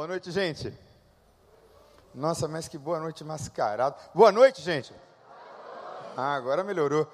[0.00, 0.72] Boa noite, gente.
[2.14, 3.96] Nossa, mas que boa noite mascarado.
[4.14, 4.94] Boa noite, gente.
[6.16, 7.06] Ah, agora melhorou.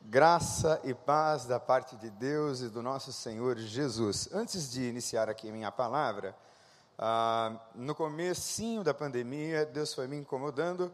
[0.00, 4.30] Graça e paz da parte de Deus e do nosso Senhor Jesus.
[4.32, 6.34] Antes de iniciar aqui minha palavra,
[6.98, 10.90] ah, no comecinho da pandemia, Deus foi me incomodando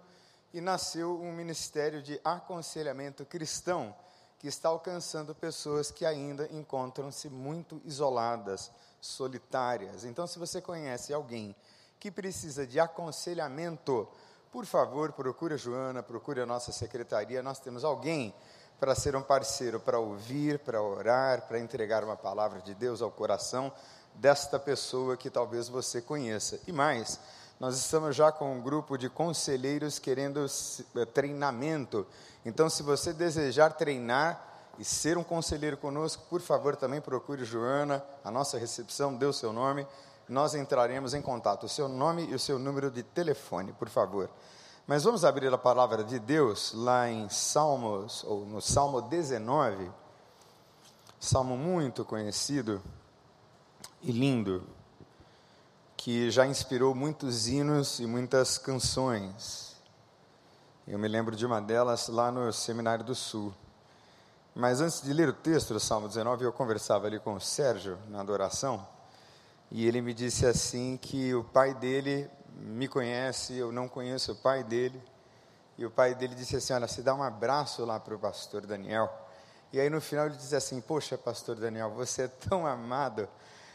[0.52, 3.94] e nasceu um ministério de aconselhamento cristão
[4.38, 10.04] que está alcançando pessoas que ainda encontram-se muito isoladas, solitárias.
[10.04, 11.54] Então, se você conhece alguém
[11.98, 14.08] que precisa de aconselhamento,
[14.52, 17.42] por favor, procure a Joana, procure a nossa secretaria.
[17.42, 18.34] Nós temos alguém
[18.78, 23.10] para ser um parceiro, para ouvir, para orar, para entregar uma palavra de Deus ao
[23.10, 23.72] coração
[24.14, 26.60] desta pessoa que talvez você conheça.
[26.66, 27.18] E mais,
[27.58, 30.44] nós estamos já com um grupo de conselheiros querendo
[30.94, 32.06] eh, treinamento.
[32.44, 34.46] Então, se você desejar treinar
[34.78, 39.32] e ser um conselheiro conosco, por favor, também procure Joana, a nossa recepção, dê o
[39.32, 39.86] seu nome,
[40.28, 41.64] nós entraremos em contato.
[41.64, 44.28] O seu nome e o seu número de telefone, por favor.
[44.86, 49.90] Mas vamos abrir a palavra de Deus lá em Salmos, ou no Salmo 19,
[51.18, 52.80] salmo muito conhecido
[54.02, 54.62] e lindo,
[56.06, 59.74] que já inspirou muitos hinos e muitas canções.
[60.86, 63.52] Eu me lembro de uma delas lá no Seminário do Sul.
[64.54, 67.98] Mas antes de ler o texto do Salmo 19, eu conversava ali com o Sérgio
[68.08, 68.86] na adoração,
[69.68, 74.36] e ele me disse assim que o pai dele me conhece, eu não conheço o
[74.36, 75.02] pai dele.
[75.76, 78.64] E o pai dele disse assim: Olha, se dá um abraço lá para o pastor
[78.64, 79.12] Daniel.
[79.72, 83.28] E aí no final ele disse assim: Poxa, pastor Daniel, você é tão amado,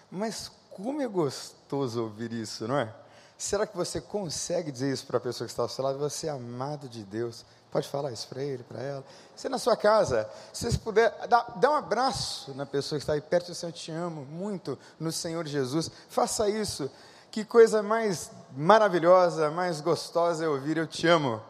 [0.09, 2.93] mas como é gostoso ouvir isso, não é?
[3.37, 5.97] Será que você consegue dizer isso para a pessoa que está ao seu lado?
[5.97, 7.43] Você é amado de Deus.
[7.71, 9.03] Pode falar isso para ele, para ela.
[9.35, 13.13] Você na sua casa, se você puder, dá, dá um abraço na pessoa que está
[13.13, 15.89] aí perto Senhor, eu te amo muito no Senhor Jesus.
[16.09, 16.91] Faça isso.
[17.31, 21.41] Que coisa mais maravilhosa, mais gostosa é ouvir eu te amo.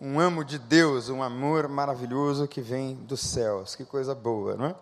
[0.00, 3.76] Um amo de Deus, um amor maravilhoso que vem dos céus.
[3.76, 4.74] Que coisa boa, não é?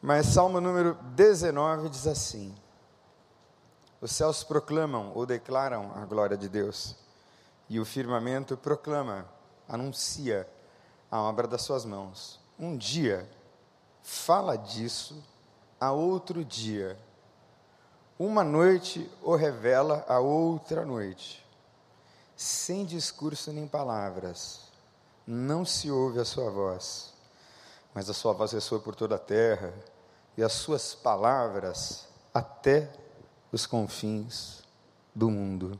[0.00, 2.54] Mas Salmo número 19 diz assim:
[4.02, 6.96] Os céus proclamam ou declaram a glória de Deus,
[7.68, 9.24] e o firmamento proclama,
[9.68, 10.48] anuncia
[11.08, 12.40] a obra das suas mãos.
[12.58, 13.30] Um dia
[14.02, 15.22] fala disso,
[15.80, 16.98] a outro dia.
[18.18, 21.46] Uma noite o revela a outra noite.
[22.34, 24.62] Sem discurso nem palavras,
[25.24, 27.14] não se ouve a sua voz,
[27.94, 29.72] mas a sua voz ressoa por toda a terra
[30.36, 33.01] e as suas palavras até
[33.52, 34.64] os confins
[35.14, 35.78] do mundo.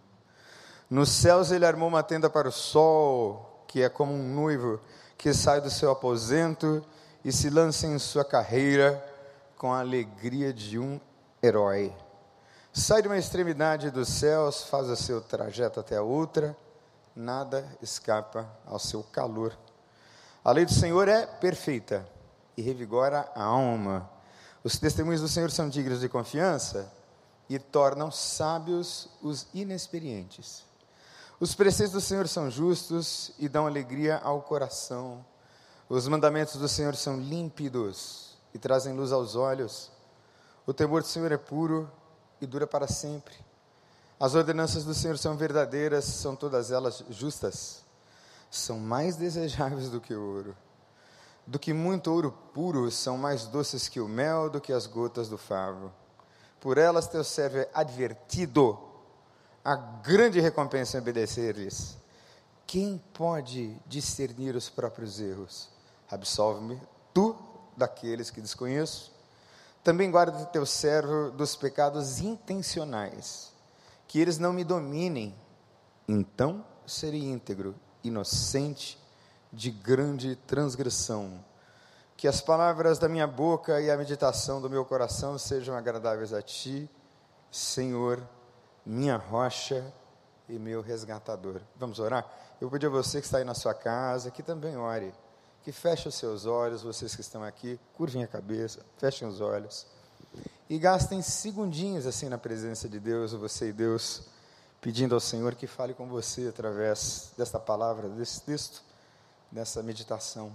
[0.88, 4.78] Nos céus ele armou uma tenda para o sol, que é como um noivo
[5.16, 6.84] que sai do seu aposento
[7.24, 9.02] e se lança em sua carreira
[9.56, 11.00] com a alegria de um
[11.42, 11.94] herói.
[12.72, 16.54] Sai de uma extremidade dos céus, faz o seu trajeto até a outra,
[17.16, 19.56] nada escapa ao seu calor.
[20.44, 22.06] A lei do Senhor é perfeita
[22.56, 24.10] e revigora a alma.
[24.64, 26.90] Os testemunhos do Senhor são dignos de confiança
[27.54, 30.64] e tornam sábios os inexperientes.
[31.38, 35.24] Os preceitos do Senhor são justos e dão alegria ao coração.
[35.88, 39.90] Os mandamentos do Senhor são límpidos e trazem luz aos olhos.
[40.66, 41.90] O temor do Senhor é puro
[42.40, 43.34] e dura para sempre.
[44.18, 47.82] As ordenanças do Senhor são verdadeiras, são todas elas justas.
[48.50, 50.56] São mais desejáveis do que o ouro
[51.46, 55.28] do que muito ouro puro, são mais doces que o mel, do que as gotas
[55.28, 55.92] do favo.
[56.62, 58.78] Por elas teu servo é advertido,
[59.64, 61.98] a grande recompensa é obedecer-lhes.
[62.64, 65.68] Quem pode discernir os próprios erros?
[66.08, 66.80] Absolve-me,
[67.12, 67.36] tu,
[67.76, 69.10] daqueles que desconheço.
[69.82, 73.52] Também guarda teu servo dos pecados intencionais,
[74.06, 75.34] que eles não me dominem.
[76.06, 77.74] Então serei íntegro,
[78.04, 78.96] inocente
[79.52, 81.44] de grande transgressão.
[82.22, 86.40] Que as palavras da minha boca e a meditação do meu coração sejam agradáveis a
[86.40, 86.88] ti,
[87.50, 88.22] Senhor,
[88.86, 89.92] minha rocha
[90.48, 91.60] e meu resgatador.
[91.74, 92.24] Vamos orar?
[92.60, 95.12] Eu vou pedir a você que está aí na sua casa, que também ore,
[95.64, 99.84] que feche os seus olhos, vocês que estão aqui, curvem a cabeça, fechem os olhos
[100.70, 104.28] e gastem segundinhos assim na presença de Deus, você e Deus,
[104.80, 108.80] pedindo ao Senhor que fale com você através desta palavra, desse texto
[109.50, 110.52] nessa meditação.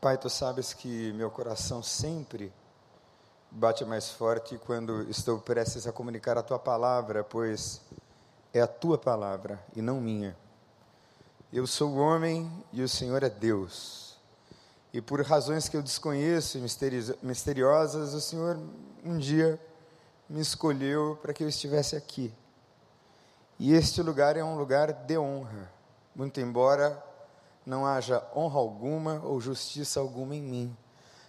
[0.00, 2.50] Pai, tu sabes que meu coração sempre
[3.50, 7.82] bate mais forte quando estou prestes a comunicar a tua palavra, pois
[8.54, 10.34] é a tua palavra e não minha.
[11.52, 14.16] Eu sou homem e o Senhor é Deus.
[14.90, 16.62] E por razões que eu desconheço e
[17.22, 18.58] misteriosas, o Senhor
[19.04, 19.60] um dia
[20.30, 22.32] me escolheu para que eu estivesse aqui.
[23.58, 25.70] E este lugar é um lugar de honra,
[26.16, 27.09] muito embora
[27.64, 30.76] não haja honra alguma ou justiça alguma em mim,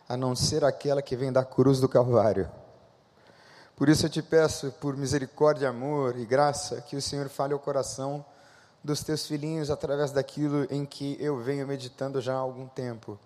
[0.07, 2.49] a não ser aquela que vem da cruz do Calvário.
[3.75, 7.59] Por isso eu te peço, por misericórdia, amor e graça, que o Senhor fale ao
[7.59, 8.23] coração
[8.83, 13.17] dos teus filhinhos através daquilo em que eu venho meditando já há algum tempo.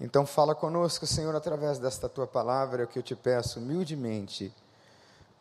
[0.00, 4.52] Então fala conosco, Senhor, através desta tua palavra, é o que eu te peço humildemente,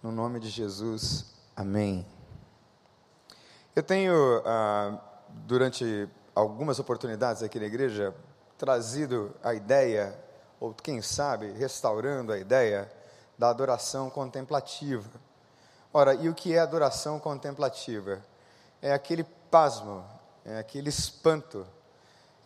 [0.04, 1.26] no nome de Jesus.
[1.56, 2.06] Amém.
[3.76, 5.00] Eu tenho, ah,
[5.46, 8.14] durante algumas oportunidades aqui na igreja,
[8.58, 10.18] trazido a ideia,
[10.60, 12.92] ou quem sabe, restaurando a ideia,
[13.38, 15.10] da adoração contemplativa.
[15.94, 18.22] Ora, e o que é adoração contemplativa?
[18.82, 20.06] É aquele pasmo,
[20.46, 21.66] é aquele espanto,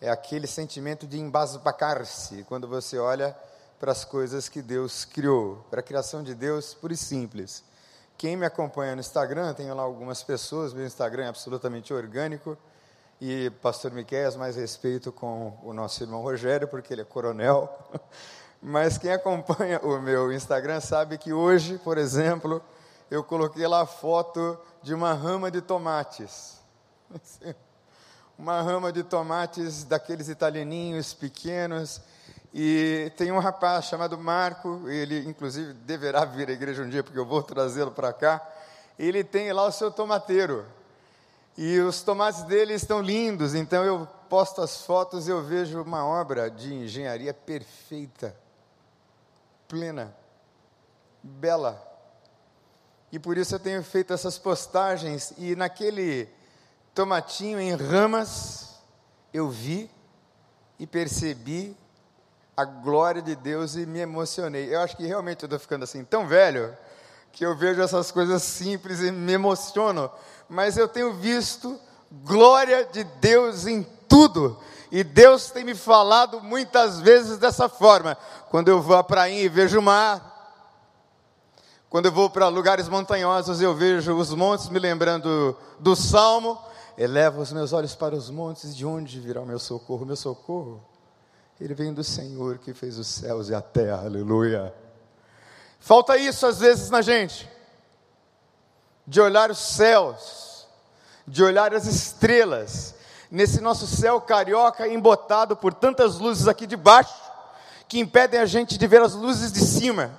[0.02, 3.36] é aquele sentimento de embasbacar-se quando você olha
[3.80, 7.64] para as coisas que Deus criou, para a criação de Deus pura e simples.
[8.18, 12.58] Quem me acompanha no Instagram, tenho lá algumas pessoas, meu Instagram é absolutamente orgânico,
[13.20, 17.70] e pastor Miqueias, mais respeito com o nosso irmão Rogério, porque ele é coronel.
[18.62, 22.62] Mas quem acompanha o meu Instagram sabe que hoje, por exemplo,
[23.10, 26.60] eu coloquei lá a foto de uma rama de tomates.
[28.38, 32.02] Uma rama de tomates daqueles italianinhos pequenos.
[32.54, 37.18] E tem um rapaz chamado Marco, ele inclusive deverá vir à igreja um dia, porque
[37.18, 38.46] eu vou trazê-lo para cá.
[39.00, 40.66] Ele tem lá o seu tomateiro.
[41.58, 46.06] E os tomates dele estão lindos, então eu posto as fotos e eu vejo uma
[46.06, 48.36] obra de engenharia perfeita,
[49.68, 50.14] plena,
[51.24, 51.82] bela.
[53.12, 56.28] E por isso eu tenho feito essas postagens e naquele
[56.94, 58.76] tomatinho em ramas
[59.34, 59.90] eu vi
[60.78, 61.76] e percebi
[62.58, 64.74] a glória de Deus e me emocionei.
[64.74, 66.76] Eu acho que realmente eu estou ficando assim tão velho
[67.36, 70.10] que eu vejo essas coisas simples e me emociono
[70.48, 71.80] mas eu tenho visto
[72.24, 74.58] glória de Deus em tudo.
[74.92, 78.16] E Deus tem me falado muitas vezes dessa forma.
[78.50, 80.34] Quando eu vou à praia e vejo o mar,
[81.90, 86.58] quando eu vou para lugares montanhosos, eu vejo os montes me lembrando do salmo.
[86.98, 90.06] Elevo os meus olhos para os montes, de onde virá o meu socorro?
[90.06, 90.82] Meu socorro,
[91.60, 94.74] ele vem do Senhor que fez os céus e a terra, aleluia.
[95.86, 97.48] Falta isso às vezes na gente
[99.06, 100.66] de olhar os céus,
[101.28, 102.96] de olhar as estrelas,
[103.30, 107.14] nesse nosso céu carioca embotado por tantas luzes aqui de baixo,
[107.88, 110.10] que impedem a gente de ver as luzes de cima.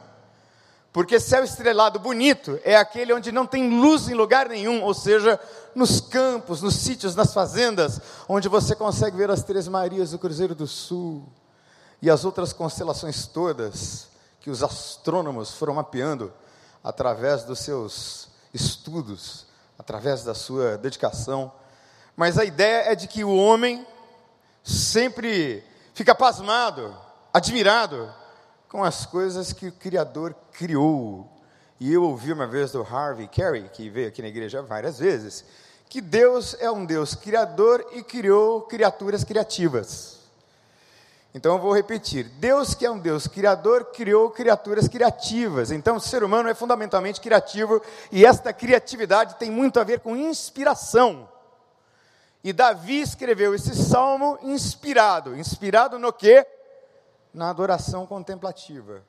[0.93, 5.37] Porque céu estrelado bonito é aquele onde não tem luz em lugar nenhum, ou seja,
[5.75, 10.55] nos campos, nos sítios, nas fazendas, onde você consegue ver as Três Marias do Cruzeiro
[10.55, 11.27] do Sul
[12.01, 14.15] e as outras constelações todas
[14.47, 16.33] que os astrônomos foram mapeando
[16.85, 19.45] através dos seus estudos,
[19.77, 21.51] através da sua dedicação.
[22.15, 23.85] Mas a ideia é de que o homem
[24.63, 26.97] sempre fica pasmado,
[27.35, 28.09] admirado
[28.69, 31.29] com as coisas que o Criador criou.
[31.81, 35.45] E eu ouvi uma vez do Harvey Carey, que veio aqui na igreja várias vezes,
[35.89, 40.16] que Deus é um Deus criador e criou criaturas criativas.
[41.37, 45.71] Então eu vou repetir: Deus, que é um Deus criador, criou criaturas criativas.
[45.71, 50.17] Então o ser humano é fundamentalmente criativo e esta criatividade tem muito a ver com
[50.17, 51.29] inspiração.
[52.43, 55.37] E Davi escreveu esse salmo inspirado.
[55.37, 56.47] Inspirado no quê?
[57.35, 59.03] Na adoração contemplativa.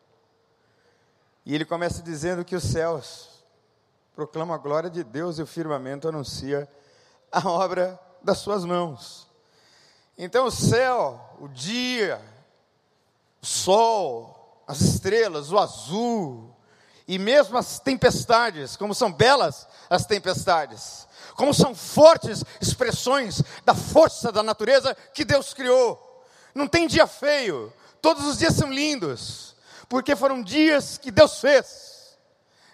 [1.46, 3.42] E ele começa dizendo que os céus
[4.14, 6.68] proclamam a glória de Deus e o firmamento anuncia
[7.32, 9.27] a obra das suas mãos.
[10.18, 12.20] Então o céu, o dia,
[13.42, 16.56] o sol, as estrelas, o azul,
[17.08, 24.32] e mesmo as tempestades, como são belas as tempestades, como são fortes expressões da força
[24.32, 26.26] da natureza que Deus criou.
[26.54, 27.72] Não tem dia feio,
[28.02, 29.56] todos os dias são lindos,
[29.88, 32.18] porque foram dias que Deus fez.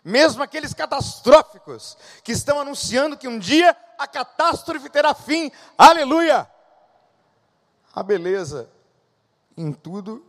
[0.04, 5.52] Mesmo aqueles catastróficos que estão anunciando que um dia a catástrofe terá fim.
[5.78, 6.50] Aleluia!
[7.94, 8.70] A beleza
[9.56, 10.26] em tudo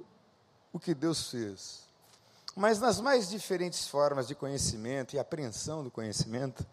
[0.72, 1.84] o que Deus fez.
[2.54, 6.64] Mas nas mais diferentes formas de conhecimento e apreensão do conhecimento,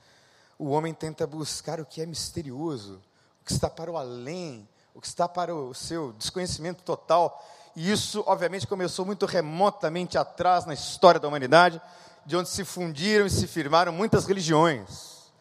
[0.59, 3.01] o homem tenta buscar o que é misterioso,
[3.41, 7.43] o que está para o além, o que está para o seu desconhecimento total.
[7.75, 11.81] E isso, obviamente, começou muito remotamente atrás na história da humanidade,
[12.25, 15.31] de onde se fundiram e se firmaram muitas religiões.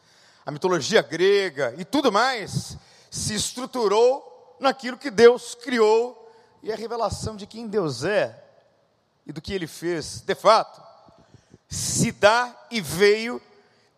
[0.47, 2.79] A mitologia grega e tudo mais
[3.11, 4.30] se estruturou
[4.61, 6.17] naquilo que Deus criou
[6.63, 8.45] e a revelação de quem Deus é
[9.27, 10.81] e do que ele fez, de fato,
[11.69, 13.41] se dá e veio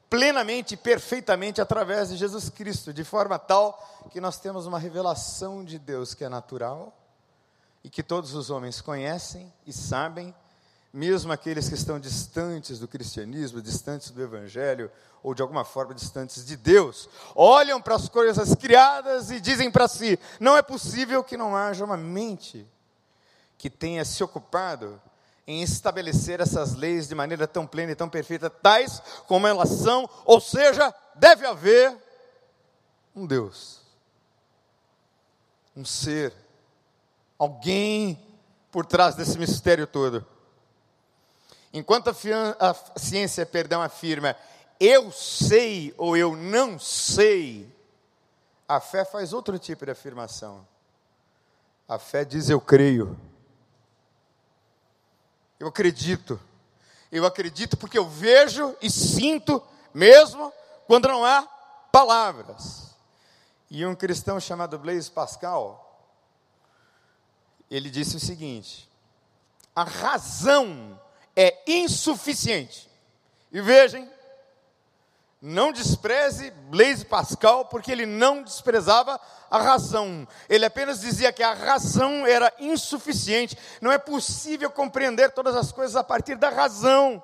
[0.08, 5.64] plenamente e perfeitamente através de Jesus Cristo, de forma tal que nós temos uma revelação
[5.64, 6.94] de Deus que é natural
[7.82, 10.34] e que todos os homens conhecem e sabem,
[10.92, 14.90] mesmo aqueles que estão distantes do cristianismo, distantes do evangelho
[15.22, 19.88] ou de alguma forma distantes de Deus, olham para as coisas criadas e dizem para
[19.88, 22.66] si: não é possível que não haja uma mente
[23.56, 25.00] que tenha se ocupado
[25.46, 30.08] em estabelecer essas leis de maneira tão plena e tão perfeita, tais como elas são,
[30.24, 31.96] ou seja, deve haver
[33.14, 33.80] um Deus,
[35.76, 36.32] um ser,
[37.38, 38.20] alguém
[38.70, 40.26] por trás desse mistério todo.
[41.72, 44.36] Enquanto a, ciência, perdão, afirma
[44.84, 47.72] eu sei ou eu não sei,
[48.66, 50.66] a fé faz outro tipo de afirmação.
[51.86, 53.16] A fé diz eu creio.
[55.60, 56.40] Eu acredito.
[57.12, 59.62] Eu acredito porque eu vejo e sinto
[59.94, 60.52] mesmo
[60.88, 61.42] quando não há
[61.92, 62.96] palavras.
[63.70, 66.10] E um cristão chamado Blaise Pascal,
[67.70, 68.90] ele disse o seguinte:
[69.76, 71.00] a razão
[71.36, 72.90] é insuficiente.
[73.50, 74.08] E vejam,
[75.40, 79.20] não despreze Blaise Pascal, porque ele não desprezava
[79.50, 80.26] a razão.
[80.48, 83.58] Ele apenas dizia que a razão era insuficiente.
[83.80, 87.22] Não é possível compreender todas as coisas a partir da razão.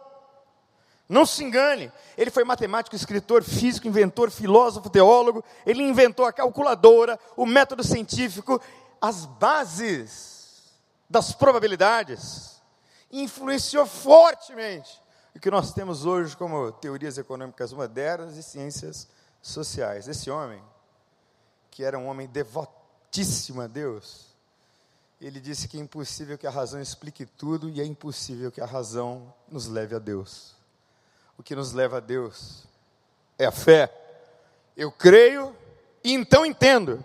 [1.08, 5.42] Não se engane, ele foi matemático, escritor, físico, inventor, filósofo, teólogo.
[5.64, 8.60] Ele inventou a calculadora, o método científico,
[9.00, 10.64] as bases
[11.08, 12.57] das probabilidades.
[13.10, 15.00] Influenciou fortemente
[15.34, 19.08] o que nós temos hoje como teorias econômicas modernas e ciências
[19.40, 20.08] sociais.
[20.08, 20.62] Esse homem,
[21.70, 24.28] que era um homem devotíssimo a Deus,
[25.20, 28.66] ele disse que é impossível que a razão explique tudo e é impossível que a
[28.66, 30.54] razão nos leve a Deus.
[31.36, 32.64] O que nos leva a Deus
[33.38, 33.92] é a fé.
[34.76, 35.54] Eu creio
[36.04, 37.04] e então entendo.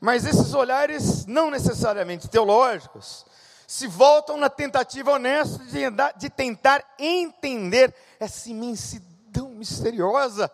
[0.00, 3.24] Mas esses olhares não necessariamente teológicos,
[3.72, 5.80] se voltam na tentativa honesta de,
[6.18, 10.52] de tentar entender essa imensidão misteriosa,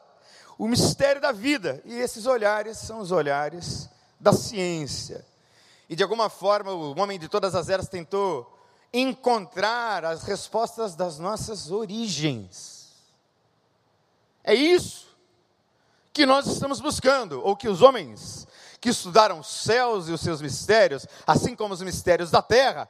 [0.57, 1.83] o mistério da vida.
[1.85, 5.27] E esses olhares são os olhares da ciência.
[5.89, 8.57] E de alguma forma o homem de todas as eras tentou
[8.93, 12.93] encontrar as respostas das nossas origens.
[14.45, 15.09] É isso
[16.13, 18.47] que nós estamos buscando, ou que os homens
[18.81, 22.89] que estudaram os céus e os seus mistérios, assim como os mistérios da terra,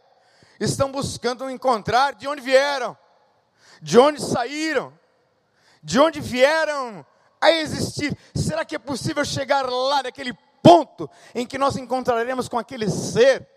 [0.59, 2.97] estão buscando encontrar de onde vieram,
[3.81, 4.93] de onde saíram,
[5.83, 7.05] de onde vieram
[7.41, 8.17] a existir.
[8.35, 13.49] Será que é possível chegar lá naquele ponto em que nós encontraremos com aquele ser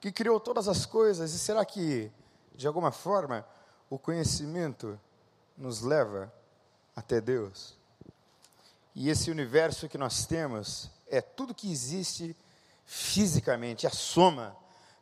[0.00, 1.32] que criou todas as coisas?
[1.32, 2.10] E será que,
[2.54, 3.46] de alguma forma,
[3.88, 4.98] o conhecimento
[5.56, 6.32] nos leva
[6.94, 7.78] até Deus?
[8.94, 12.36] E esse universo que nós temos é tudo que existe
[12.84, 14.56] fisicamente, a soma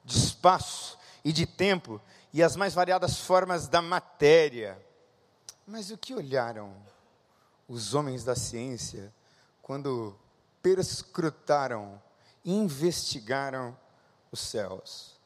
[0.05, 2.01] de espaço e de tempo
[2.33, 4.81] e as mais variadas formas da matéria.
[5.67, 6.73] Mas o que olharam
[7.69, 9.13] os homens da ciência
[9.61, 10.17] quando
[10.63, 12.01] perscrutaram,
[12.45, 13.77] investigaram
[14.31, 15.17] os céus?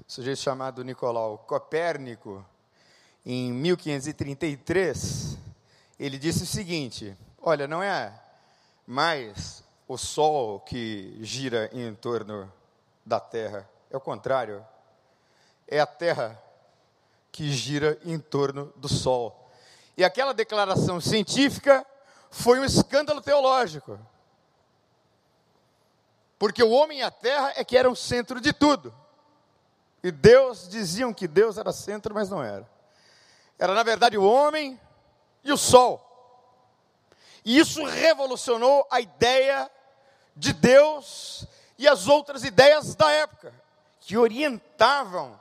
[0.00, 2.44] O sujeito chamado Nicolau Copérnico,
[3.24, 5.38] em 1533,
[6.00, 8.12] ele disse o seguinte: Olha, não é
[8.84, 12.52] mais o Sol que gira em torno
[13.06, 14.66] da Terra, é o contrário
[15.68, 16.42] é a Terra
[17.30, 19.48] que gira em torno do Sol.
[19.96, 21.86] E aquela declaração científica
[22.30, 23.98] foi um escândalo teológico.
[26.38, 28.94] Porque o homem e a terra é que eram o centro de tudo.
[30.02, 32.68] E Deus, diziam que Deus era centro, mas não era.
[33.58, 34.80] Era, na verdade, o homem
[35.42, 36.04] e o sol.
[37.44, 39.68] E isso revolucionou a ideia
[40.36, 41.44] de Deus
[41.76, 43.52] e as outras ideias da época,
[44.00, 45.38] que orientavam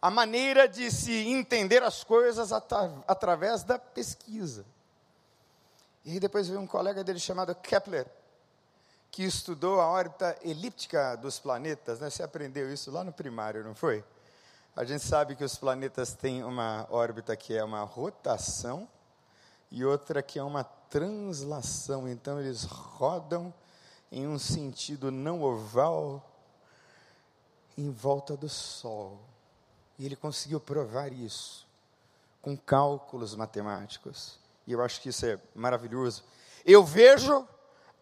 [0.00, 4.64] a maneira de se entender as coisas através da pesquisa.
[6.04, 8.06] E depois veio um colega dele chamado Kepler,
[9.10, 12.00] que estudou a órbita elíptica dos planetas.
[12.00, 12.08] Né?
[12.08, 14.04] Você aprendeu isso lá no primário, não foi?
[14.76, 18.88] A gente sabe que os planetas têm uma órbita que é uma rotação
[19.70, 22.08] e outra que é uma translação.
[22.08, 23.52] Então, eles rodam
[24.10, 26.24] em um sentido não oval
[27.76, 29.20] em volta do Sol.
[29.98, 31.66] E ele conseguiu provar isso
[32.40, 34.38] com cálculos matemáticos.
[34.66, 36.22] E eu acho que isso é maravilhoso.
[36.64, 37.46] Eu vejo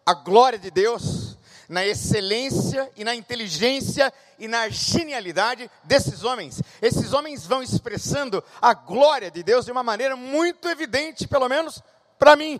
[0.05, 1.37] a glória de Deus,
[1.67, 6.61] na excelência e na inteligência e na genialidade desses homens.
[6.81, 11.81] Esses homens vão expressando a glória de Deus de uma maneira muito evidente, pelo menos
[12.17, 12.59] para mim.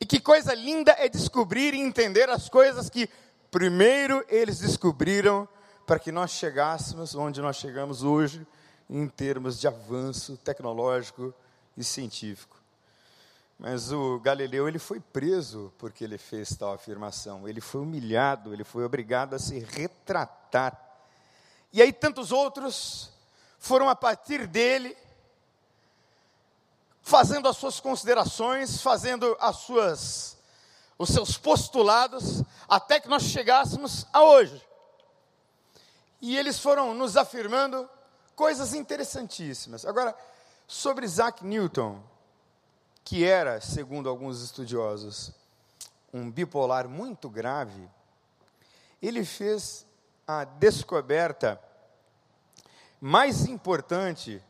[0.00, 3.08] E que coisa linda é descobrir e entender as coisas que
[3.50, 5.48] primeiro eles descobriram
[5.86, 8.46] para que nós chegássemos onde nós chegamos hoje
[8.88, 11.34] em termos de avanço tecnológico
[11.76, 12.60] e científico.
[13.58, 17.48] Mas o Galileu ele foi preso porque ele fez tal afirmação.
[17.48, 20.78] Ele foi humilhado, ele foi obrigado a se retratar.
[21.72, 23.10] E aí tantos outros
[23.58, 24.96] foram a partir dele
[27.02, 30.38] fazendo as suas considerações, fazendo as suas
[30.98, 34.62] os seus postulados, até que nós chegássemos a hoje.
[36.22, 37.90] E eles foram nos afirmando
[38.36, 39.84] coisas interessantíssimas.
[39.84, 40.16] Agora,
[40.68, 42.00] sobre Isaac Newton,
[43.04, 45.32] que era, segundo alguns estudiosos,
[46.14, 47.88] um bipolar muito grave,
[49.02, 49.84] ele fez
[50.24, 51.60] a descoberta
[53.00, 54.40] mais importante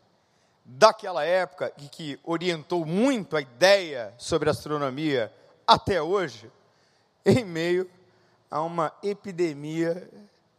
[0.63, 5.33] daquela época e que orientou muito a ideia sobre astronomia
[5.67, 6.53] até hoje,
[7.25, 7.91] em meio
[8.51, 10.07] a uma epidemia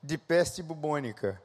[0.03, 1.41] de peste bubônica.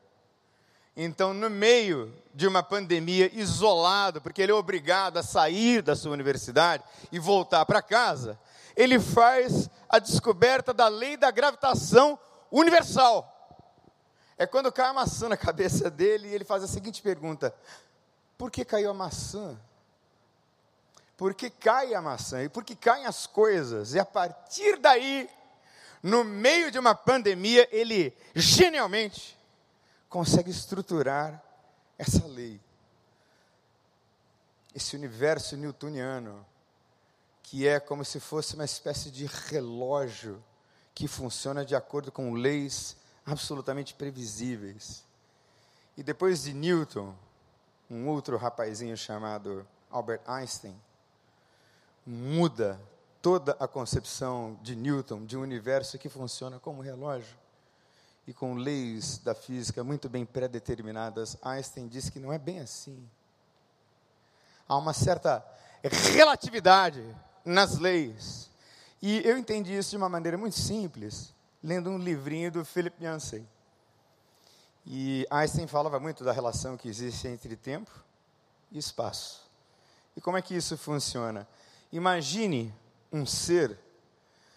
[0.96, 6.10] Então, no meio de uma pandemia, isolado, porque ele é obrigado a sair da sua
[6.10, 8.36] universidade e voltar para casa,
[8.76, 12.18] ele faz a descoberta da lei da gravitação
[12.50, 13.32] universal.
[14.36, 17.54] É quando cai a maçã na cabeça dele e ele faz a seguinte pergunta:
[18.36, 19.56] por que caiu a maçã?
[21.16, 22.44] Por que cai a maçã?
[22.44, 23.94] E por que caem as coisas?
[23.94, 25.28] E a partir daí,
[26.02, 29.36] no meio de uma pandemia, ele genialmente
[30.08, 31.42] consegue estruturar
[31.98, 32.60] essa lei.
[34.74, 36.46] Esse universo newtoniano,
[37.42, 40.42] que é como se fosse uma espécie de relógio
[40.94, 45.04] que funciona de acordo com leis absolutamente previsíveis.
[45.96, 47.14] E depois de Newton,
[47.90, 50.78] um outro rapazinho chamado Albert Einstein
[52.06, 52.80] muda
[53.28, 57.36] toda a concepção de Newton de um universo que funciona como relógio
[58.26, 61.36] e com leis da física muito bem pré-determinadas.
[61.42, 63.06] Einstein diz que não é bem assim.
[64.66, 65.44] Há uma certa
[66.14, 67.04] relatividade
[67.44, 68.48] nas leis.
[69.02, 73.46] E eu entendi isso de uma maneira muito simples, lendo um livrinho do Philip Yancey.
[74.86, 77.90] E Einstein falava muito da relação que existe entre tempo
[78.72, 79.42] e espaço.
[80.16, 81.46] E como é que isso funciona?
[81.92, 82.74] Imagine
[83.12, 83.78] um ser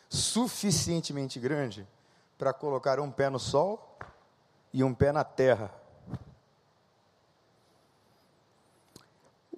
[0.09, 1.87] suficientemente grande
[2.37, 3.97] para colocar um pé no sol
[4.73, 5.73] e um pé na terra.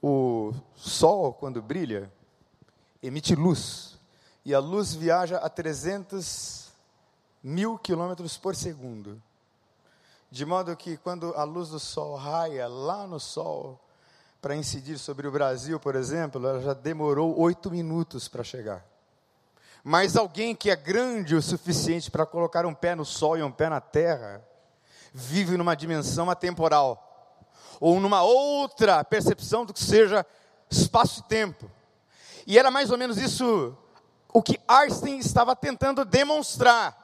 [0.01, 2.11] O sol, quando brilha,
[3.01, 3.97] emite luz.
[4.45, 6.71] E a luz viaja a 300
[7.41, 9.21] mil quilômetros por segundo.
[10.29, 13.79] De modo que quando a luz do sol raia lá no sol,
[14.43, 18.85] para incidir sobre o Brasil, por exemplo, ela já demorou oito minutos para chegar.
[19.81, 23.49] Mas alguém que é grande o suficiente para colocar um pé no sol e um
[23.49, 24.45] pé na terra,
[25.13, 27.47] vive numa dimensão atemporal,
[27.79, 30.25] ou numa outra percepção do que seja
[30.69, 31.71] espaço e tempo.
[32.45, 33.73] E era mais ou menos isso
[34.33, 36.97] o que Einstein estava tentando demonstrar.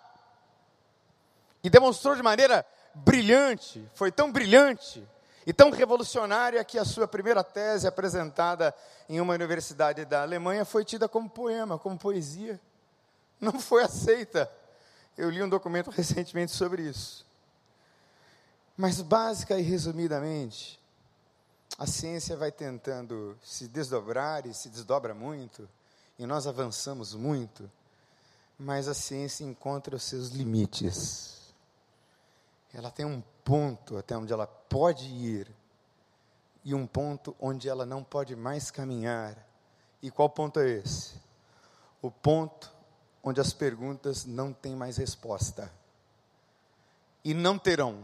[1.63, 5.08] E demonstrou de maneira brilhante, foi tão brilhante
[5.45, 8.73] e tão revolucionária que a sua primeira tese apresentada
[9.08, 12.60] em uma universidade da Alemanha foi tida como poema, como poesia.
[13.39, 14.52] Não foi aceita.
[15.17, 17.25] Eu li um documento recentemente sobre isso.
[18.78, 20.80] Mas básica e resumidamente,
[21.78, 25.67] a ciência vai tentando se desdobrar e se desdobra muito,
[26.17, 27.69] e nós avançamos muito,
[28.58, 31.38] mas a ciência encontra os seus limites
[32.74, 35.52] ela tem um ponto até onde ela pode ir
[36.64, 39.36] e um ponto onde ela não pode mais caminhar.
[40.02, 41.16] E qual ponto é esse?
[42.02, 42.72] O ponto
[43.24, 45.72] onde as perguntas não têm mais resposta.
[47.24, 48.04] E não terão,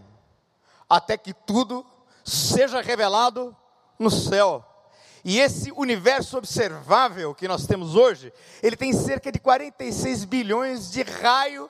[0.89, 1.85] até que tudo
[2.23, 3.55] seja revelado
[3.97, 4.65] no céu.
[5.23, 11.01] E esse universo observável que nós temos hoje, ele tem cerca de 46 bilhões de
[11.01, 11.69] raio,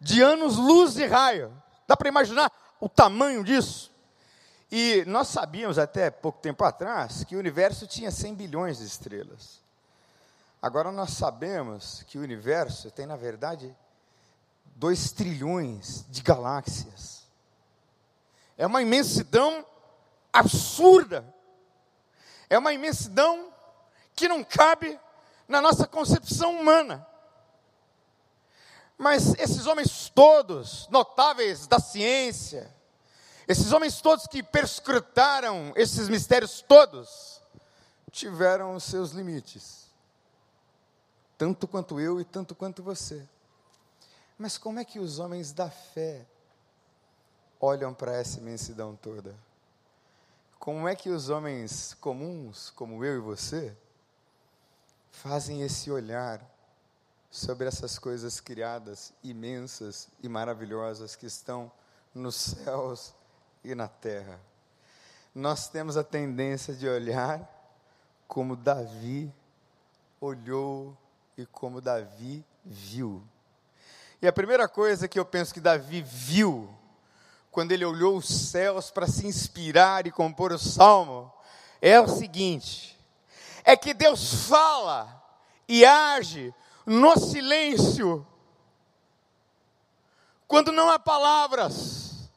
[0.00, 1.52] de anos-luz de raio.
[1.86, 3.92] Dá para imaginar o tamanho disso?
[4.70, 9.62] E nós sabíamos até pouco tempo atrás que o universo tinha 100 bilhões de estrelas.
[10.60, 13.76] Agora nós sabemos que o universo tem, na verdade,
[14.76, 17.22] 2 trilhões de galáxias.
[18.56, 19.64] É uma imensidão
[20.32, 21.24] absurda.
[22.48, 23.52] É uma imensidão
[24.14, 24.98] que não cabe
[25.46, 27.06] na nossa concepção humana.
[28.96, 32.72] Mas esses homens todos, notáveis da ciência,
[33.46, 37.40] esses homens todos que perscrutaram esses mistérios todos,
[38.10, 39.84] tiveram os seus limites.
[41.36, 43.26] Tanto quanto eu e tanto quanto você.
[44.38, 46.24] Mas como é que os homens da fé
[47.60, 49.34] olham para essa imensidão toda?
[50.58, 53.76] Como é que os homens comuns, como eu e você,
[55.10, 56.40] fazem esse olhar
[57.34, 61.70] sobre essas coisas criadas, imensas e maravilhosas que estão
[62.14, 63.12] nos céus
[63.64, 64.38] e na terra.
[65.34, 67.50] Nós temos a tendência de olhar
[68.28, 69.34] como Davi
[70.20, 70.96] olhou
[71.36, 73.20] e como Davi viu.
[74.22, 76.72] E a primeira coisa que eu penso que Davi viu,
[77.50, 81.32] quando ele olhou os céus para se inspirar e compor o salmo,
[81.82, 82.96] é o seguinte:
[83.64, 85.20] é que Deus fala
[85.68, 86.54] e age
[86.86, 88.26] no silêncio,
[90.46, 92.30] quando não há palavras.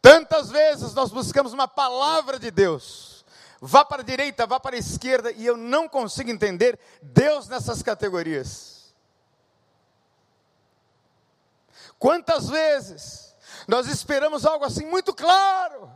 [0.00, 3.24] Tantas vezes nós buscamos uma palavra de Deus,
[3.60, 7.82] vá para a direita, vá para a esquerda, e eu não consigo entender Deus nessas
[7.82, 8.94] categorias.
[11.98, 13.36] Quantas vezes
[13.68, 15.92] nós esperamos algo assim muito claro,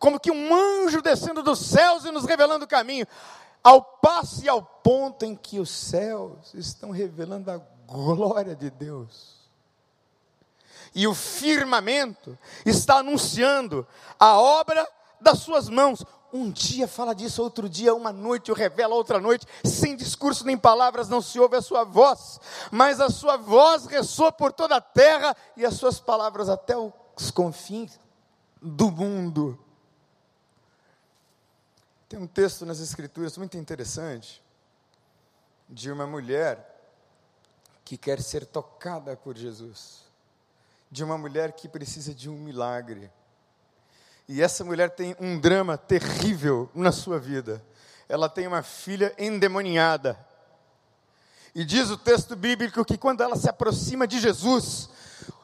[0.00, 3.06] como que um anjo descendo dos céus e nos revelando o caminho
[3.64, 9.34] ao passo e ao ponto em que os céus estão revelando a glória de Deus.
[10.94, 13.86] E o firmamento está anunciando
[14.20, 14.86] a obra
[15.18, 16.04] das suas mãos.
[16.30, 20.58] Um dia fala disso, outro dia, uma noite o revela, outra noite, sem discurso nem
[20.58, 22.38] palavras, não se ouve a sua voz,
[22.70, 27.30] mas a sua voz ressoa por toda a terra e as suas palavras até os
[27.30, 27.98] confins
[28.60, 29.63] do mundo.
[32.14, 34.40] Tem um texto nas Escrituras muito interessante
[35.68, 36.64] de uma mulher
[37.84, 40.02] que quer ser tocada por Jesus,
[40.88, 43.10] de uma mulher que precisa de um milagre.
[44.28, 47.60] E essa mulher tem um drama terrível na sua vida.
[48.08, 50.16] Ela tem uma filha endemoniada.
[51.52, 54.88] E diz o texto bíblico que quando ela se aproxima de Jesus,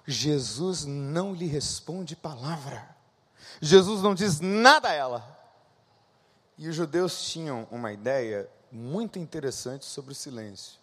[0.06, 2.96] Jesus não lhe responde palavra.
[3.61, 5.39] Jesus não diz nada a ela.
[6.60, 10.78] E os judeus tinham uma ideia muito interessante sobre o silêncio.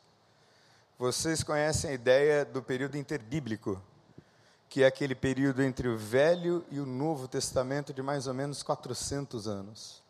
[0.97, 3.79] Vocês conhecem a ideia do período interbíblico,
[4.67, 8.63] que é aquele período entre o Velho e o Novo Testamento de mais ou menos
[8.63, 10.01] 400 anos.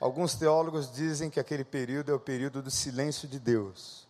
[0.00, 4.08] Alguns teólogos dizem que aquele período é o período do silêncio de Deus.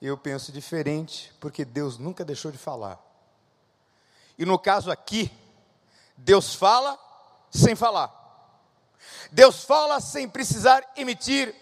[0.00, 2.98] Eu penso diferente, porque Deus nunca deixou de falar.
[4.38, 5.30] E no caso aqui,
[6.16, 6.98] Deus fala
[7.50, 8.25] sem falar.
[9.30, 11.54] Deus fala sem precisar emitir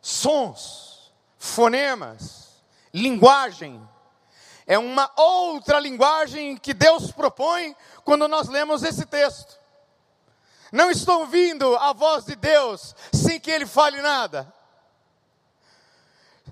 [0.00, 3.80] sons, fonemas, linguagem.
[4.66, 9.58] É uma outra linguagem que Deus propõe quando nós lemos esse texto.
[10.72, 14.52] Não estou ouvindo a voz de Deus sem que Ele fale nada.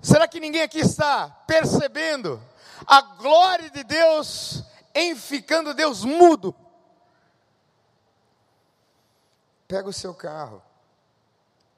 [0.00, 2.42] Será que ninguém aqui está percebendo
[2.86, 4.62] a glória de Deus
[4.94, 6.54] em ficando Deus mudo?
[9.72, 10.62] Pega o seu carro,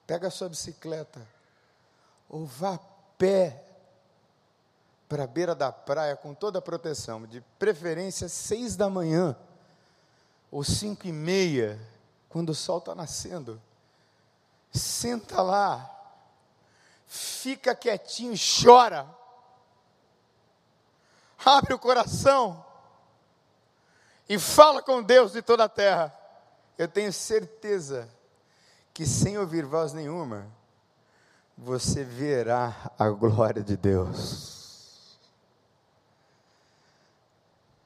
[0.04, 1.24] pega a sua bicicleta,
[2.28, 2.78] ou vá a
[3.16, 3.62] pé
[5.08, 9.36] para a beira da praia com toda a proteção, de preferência seis da manhã
[10.50, 11.80] ou cinco e meia,
[12.28, 13.62] quando o sol está nascendo.
[14.72, 15.88] Senta lá,
[17.06, 19.08] fica quietinho, chora,
[21.44, 22.66] abre o coração
[24.28, 26.23] e fala com Deus de toda a terra
[26.76, 28.08] eu tenho certeza
[28.92, 30.46] que sem ouvir voz nenhuma,
[31.56, 35.18] você verá a glória de Deus.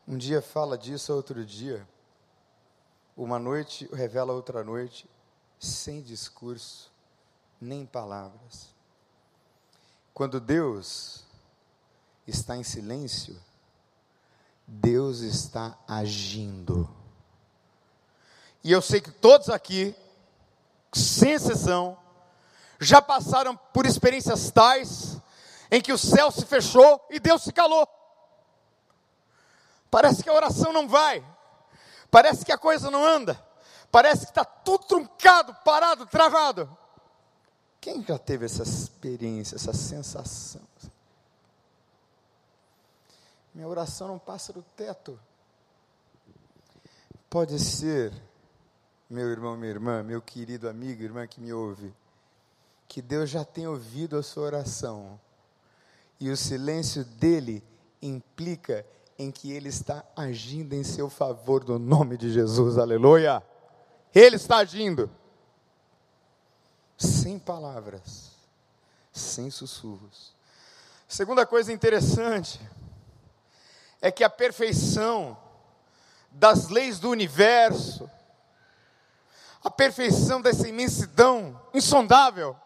[0.06, 1.86] Um dia fala disso, outro dia.
[3.16, 5.08] Uma noite revela outra noite,
[5.58, 6.90] sem discurso,
[7.60, 8.74] nem palavras.
[10.14, 11.24] Quando Deus
[12.26, 13.36] está em silêncio,
[14.66, 16.88] Deus está agindo.
[18.62, 19.94] E eu sei que todos aqui,
[20.92, 21.96] sem exceção,
[22.80, 25.16] já passaram por experiências tais
[25.70, 27.88] em que o céu se fechou e Deus se calou.
[29.90, 31.24] Parece que a oração não vai,
[32.10, 33.42] parece que a coisa não anda,
[33.90, 36.76] parece que está tudo truncado, parado, travado.
[37.80, 40.62] Quem já teve essa experiência, essa sensação?
[43.54, 45.18] Minha oração não passa do teto.
[47.30, 48.12] Pode ser
[49.08, 51.94] meu irmão, minha irmã, meu querido amigo, irmã que me ouve,
[52.86, 55.18] que Deus já tem ouvido a sua oração.
[56.20, 57.62] E o silêncio dele
[58.02, 58.84] implica
[59.18, 62.76] em que ele está agindo em seu favor no nome de Jesus.
[62.76, 63.42] Aleluia!
[64.14, 65.10] Ele está agindo.
[66.96, 68.32] Sem palavras,
[69.12, 70.34] sem sussurros.
[71.06, 72.60] Segunda coisa interessante
[74.00, 75.36] é que a perfeição
[76.30, 78.10] das leis do universo,
[79.68, 82.56] a perfeição dessa imensidão insondável,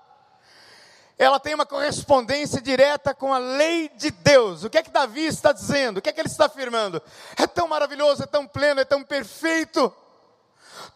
[1.19, 4.63] ela tem uma correspondência direta com a lei de Deus.
[4.63, 5.99] O que é que Davi está dizendo?
[5.99, 7.03] O que é que ele está afirmando?
[7.37, 9.93] É tão maravilhoso, é tão pleno, é tão perfeito.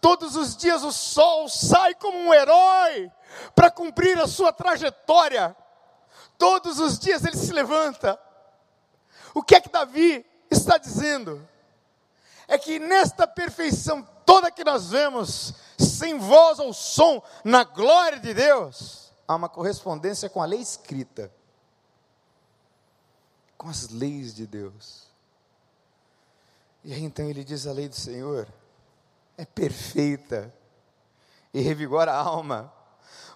[0.01, 3.11] Todos os dias o sol sai como um herói
[3.55, 5.57] para cumprir a sua trajetória.
[6.38, 8.19] Todos os dias ele se levanta.
[9.35, 11.47] O que é que Davi está dizendo?
[12.47, 18.33] É que nesta perfeição toda que nós vemos, sem voz ou som, na glória de
[18.33, 21.33] Deus, há uma correspondência com a lei escrita,
[23.57, 25.07] com as leis de Deus.
[26.85, 28.47] E aí então ele diz: a lei do Senhor
[29.37, 30.53] é perfeita
[31.53, 32.73] e revigora a alma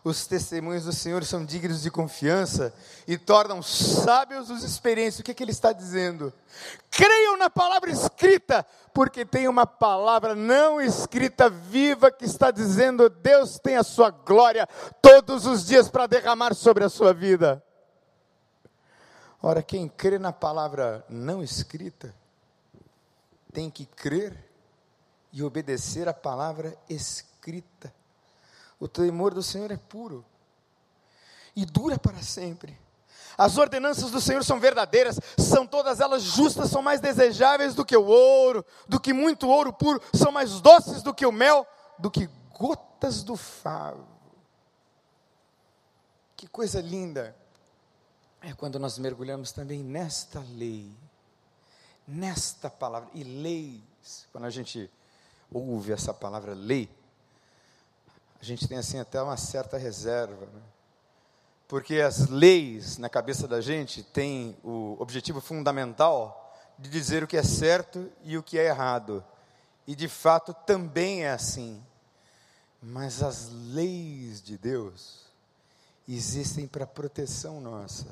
[0.03, 2.73] os testemunhos do Senhor são dignos de confiança
[3.07, 5.19] e tornam sábios os experientes.
[5.19, 6.33] O que, é que ele está dizendo?
[6.91, 13.59] Creiam na palavra escrita, porque tem uma palavra não escrita viva que está dizendo: Deus
[13.59, 14.67] tem a sua glória
[15.03, 17.63] todos os dias para derramar sobre a sua vida.
[19.43, 22.15] Ora, quem crê na palavra não escrita,
[23.53, 24.51] tem que crer
[25.33, 28.00] e obedecer a palavra escrita.
[28.81, 30.25] O temor do Senhor é puro
[31.55, 32.77] e dura para sempre.
[33.37, 37.97] As ordenanças do Senhor são verdadeiras, são todas elas justas, são mais desejáveis do que
[37.97, 41.67] o ouro, do que muito ouro puro, são mais doces do que o mel,
[41.99, 44.07] do que gotas do favo.
[46.37, 47.37] Que coisa linda
[48.41, 50.91] é quando nós mergulhamos também nesta lei,
[52.07, 54.91] nesta palavra, e leis, quando a gente
[55.53, 56.89] ouve essa palavra lei,
[58.41, 60.63] a gente tem assim até uma certa reserva, né?
[61.69, 67.37] porque as leis na cabeça da gente têm o objetivo fundamental de dizer o que
[67.37, 69.23] é certo e o que é errado,
[69.87, 71.81] e de fato também é assim.
[72.83, 75.27] Mas as leis de Deus
[76.09, 78.07] existem para proteção nossa.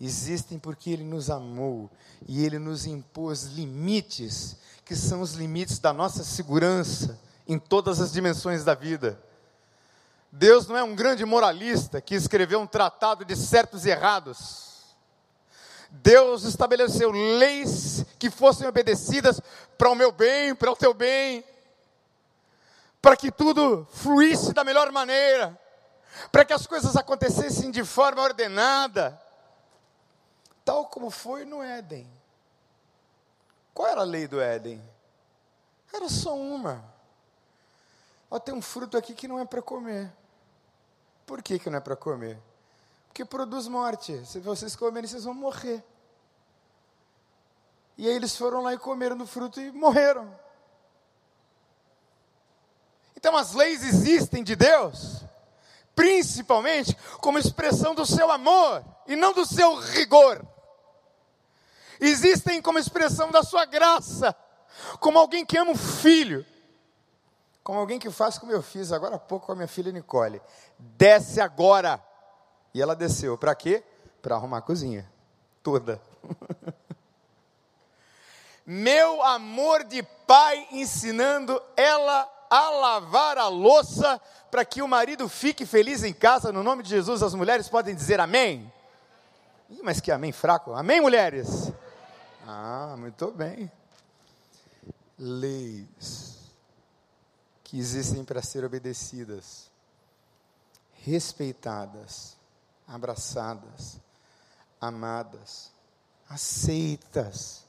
[0.00, 1.90] Existem porque Ele nos amou
[2.28, 8.12] e Ele nos impôs limites, que são os limites da nossa segurança, em todas as
[8.12, 9.18] dimensões da vida.
[10.30, 14.68] Deus não é um grande moralista que escreveu um tratado de certos e errados.
[15.90, 19.40] Deus estabeleceu leis que fossem obedecidas
[19.78, 21.42] para o meu bem, para o teu bem,
[23.00, 25.58] para que tudo fluísse da melhor maneira,
[26.30, 29.18] para que as coisas acontecessem de forma ordenada,
[30.62, 32.06] tal como foi no Éden.
[33.72, 34.82] Qual era a lei do Éden?
[35.90, 36.97] Era só uma
[38.30, 40.12] Ó, tem um fruto aqui que não é para comer.
[41.26, 42.38] Por que, que não é para comer?
[43.08, 44.24] Porque produz morte.
[44.26, 45.82] Se vocês comerem, vocês vão morrer.
[47.96, 50.32] E aí eles foram lá e comeram do fruto e morreram.
[53.16, 55.24] Então as leis existem de Deus,
[55.96, 60.46] principalmente como expressão do seu amor e não do seu rigor.
[62.00, 64.32] Existem como expressão da sua graça,
[65.00, 66.46] como alguém que ama um filho
[67.68, 70.40] como alguém que faz como eu fiz agora há pouco com a minha filha Nicole.
[70.78, 72.02] Desce agora.
[72.72, 73.36] E ela desceu.
[73.36, 73.84] Para quê?
[74.22, 75.06] Para arrumar a cozinha.
[75.62, 76.00] Toda.
[78.64, 84.18] Meu amor de pai ensinando ela a lavar a louça
[84.50, 86.50] para que o marido fique feliz em casa.
[86.50, 88.72] No nome de Jesus, as mulheres podem dizer amém.
[89.68, 90.72] Ih, mas que amém fraco.
[90.72, 91.70] Amém, mulheres?
[92.46, 93.70] Ah, muito bem.
[95.18, 96.37] Leis
[97.68, 99.70] que existem para ser obedecidas,
[101.04, 102.34] respeitadas,
[102.86, 104.00] abraçadas,
[104.80, 105.70] amadas,
[106.30, 107.66] aceitas,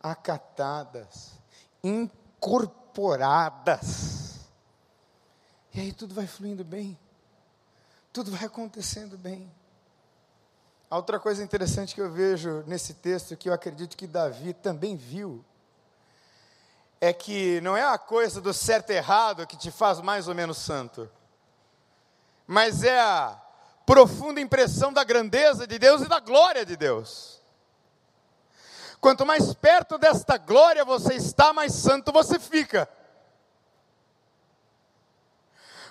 [0.00, 1.32] acatadas,
[1.82, 4.38] incorporadas.
[5.74, 6.96] E aí tudo vai fluindo bem,
[8.12, 9.52] tudo vai acontecendo bem.
[10.88, 14.94] A outra coisa interessante que eu vejo nesse texto, que eu acredito que Davi também
[14.94, 15.44] viu,
[17.04, 20.34] é que não é a coisa do certo e errado que te faz mais ou
[20.34, 21.10] menos santo,
[22.46, 23.38] mas é a
[23.84, 27.42] profunda impressão da grandeza de Deus e da glória de Deus.
[29.02, 32.88] Quanto mais perto desta glória você está, mais santo você fica.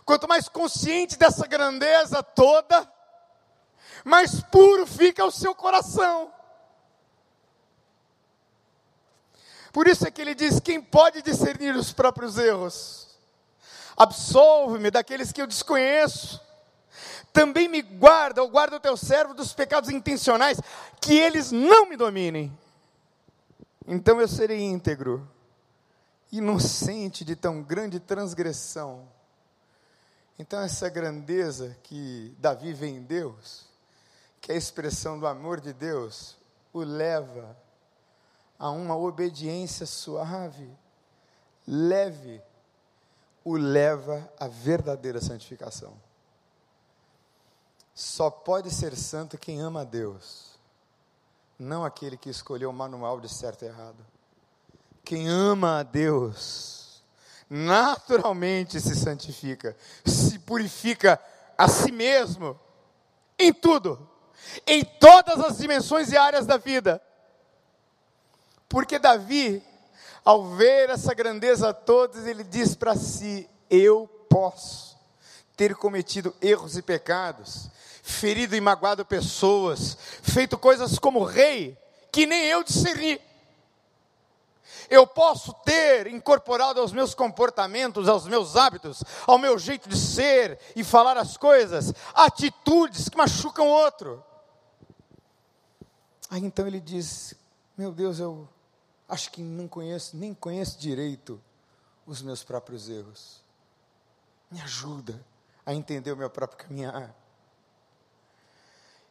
[0.03, 2.91] Quanto mais consciente dessa grandeza toda,
[4.03, 6.33] mais puro fica o seu coração.
[9.73, 13.07] Por isso é que ele diz: quem pode discernir os próprios erros?
[13.97, 16.39] Absolve-me daqueles que eu desconheço.
[17.33, 20.61] Também me guarda, ou guarda o teu servo dos pecados intencionais,
[21.01, 22.55] que eles não me dominem.
[23.87, 25.27] Então eu serei íntegro,
[26.31, 29.07] inocente de tão grande transgressão.
[30.37, 33.65] Então, essa grandeza que Davi vê em Deus,
[34.41, 36.35] que é a expressão do amor de Deus,
[36.71, 37.55] o leva
[38.57, 40.69] a uma obediência suave,
[41.67, 42.41] leve,
[43.43, 45.93] o leva à verdadeira santificação.
[47.93, 50.59] Só pode ser santo quem ama a Deus,
[51.59, 54.03] não aquele que escolheu o manual de certo e errado.
[55.03, 57.03] Quem ama a Deus,
[57.49, 61.19] naturalmente se santifica, se purifica
[61.57, 62.59] a si mesmo,
[63.37, 64.09] em tudo,
[64.65, 67.01] em todas as dimensões e áreas da vida.
[68.73, 69.61] Porque Davi,
[70.25, 74.97] ao ver essa grandeza toda, ele diz para si: Eu posso
[75.55, 77.69] ter cometido erros e pecados,
[78.01, 81.77] ferido e magoado pessoas, feito coisas como rei,
[82.11, 83.21] que nem eu discerni.
[84.89, 90.59] Eu posso ter incorporado aos meus comportamentos, aos meus hábitos, ao meu jeito de ser
[90.75, 94.23] e falar as coisas, atitudes que machucam o outro.
[96.27, 97.35] Aí então ele diz:
[97.77, 98.49] Meu Deus, eu
[99.13, 101.39] acho que não conheço, nem conheço direito
[102.05, 103.41] os meus próprios erros.
[104.51, 105.23] Me ajuda
[105.65, 107.15] a entender o meu próprio caminhar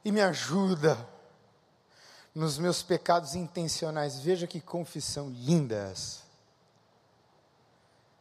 [0.05, 1.09] e me ajuda
[2.35, 4.19] nos meus pecados intencionais.
[4.19, 6.23] Veja que confissão linda essa.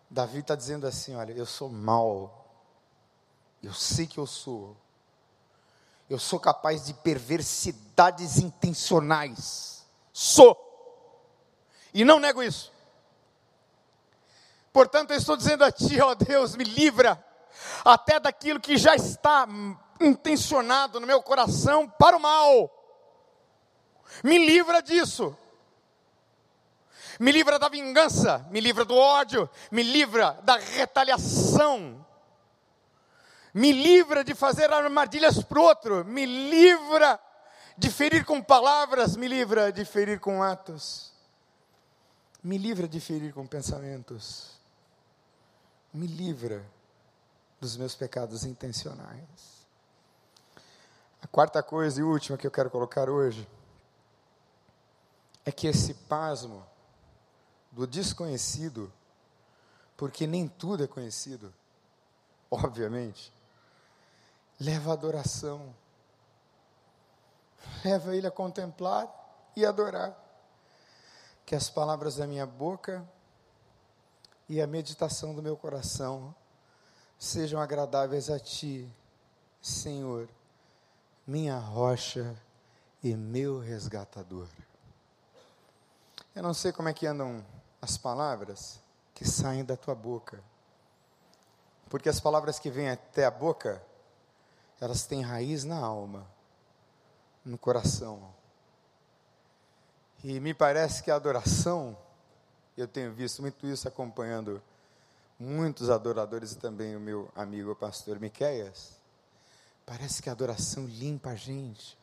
[0.10, 2.46] Davi está dizendo assim: olha, eu sou mal,
[3.64, 4.76] eu sei que eu sou,
[6.10, 10.71] eu sou capaz de perversidades intencionais, sou,
[11.94, 12.72] e não nego isso.
[14.72, 17.24] Portanto, eu estou dizendo a Ti, ó Deus, me livra
[17.84, 19.48] até daquilo que já está
[20.00, 22.72] intencionado no meu coração para o mal.
[24.24, 25.36] Me livra disso.
[27.20, 32.04] Me livra da vingança, me livra do ódio, me livra da retaliação.
[33.54, 37.20] Me livra de fazer armadilhas para o outro, me livra
[37.78, 41.11] de ferir com palavras, me livra de ferir com atos.
[42.44, 44.60] Me livra de ferir com pensamentos.
[45.94, 46.66] Me livra
[47.60, 49.68] dos meus pecados intencionais.
[51.22, 53.48] A quarta coisa e última que eu quero colocar hoje
[55.46, 56.66] é que esse pasmo
[57.72, 58.92] do desconhecido,
[59.96, 61.54] porque nem tudo é conhecido,
[62.50, 63.32] obviamente,
[64.60, 65.74] leva à adoração,
[67.86, 69.08] leva ele a contemplar
[69.56, 70.18] e adorar.
[71.52, 73.06] Que as palavras da minha boca
[74.48, 76.34] e a meditação do meu coração
[77.20, 78.90] sejam agradáveis a Ti,
[79.62, 80.30] Senhor
[81.28, 82.42] minha rocha
[83.04, 84.48] e meu resgatador.
[86.34, 87.46] Eu não sei como é que andam
[87.82, 88.80] as palavras
[89.14, 90.42] que saem da tua boca.
[91.90, 93.84] Porque as palavras que vêm até a boca,
[94.80, 96.26] elas têm raiz na alma,
[97.44, 98.40] no coração.
[100.24, 101.98] E me parece que a adoração,
[102.78, 104.62] eu tenho visto muito isso acompanhando
[105.40, 109.02] muitos adoradores e também o meu amigo pastor Miqueias,
[109.92, 111.98] Parece que a adoração limpa a gente.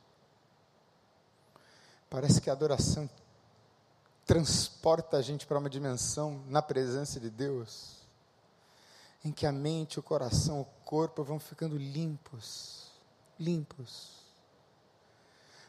[2.10, 3.08] Parece que a adoração
[4.26, 8.02] transporta a gente para uma dimensão na presença de Deus,
[9.24, 12.90] em que a mente, o coração, o corpo vão ficando limpos,
[13.40, 14.17] limpos.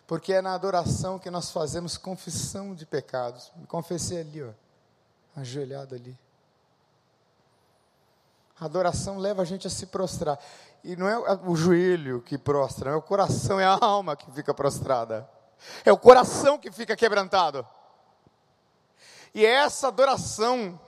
[0.10, 3.52] Porque é na adoração que nós fazemos confissão de pecados.
[3.56, 4.50] Me confessei ali, ó,
[5.36, 6.17] ajoelhado ali.
[8.60, 10.39] A adoração leva a gente a se prostrar.
[10.84, 14.51] E não é o joelho que prostra, é o coração, é a alma que fica
[14.51, 15.30] prostrada.
[15.86, 17.64] É o coração que fica quebrantado.
[19.32, 20.82] E é essa adoração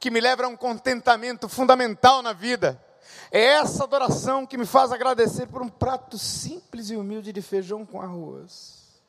[0.00, 2.82] que me leva a um contentamento fundamental na vida.
[3.30, 7.84] É essa adoração que me faz agradecer por um prato simples e humilde de feijão
[7.84, 9.00] com arroz.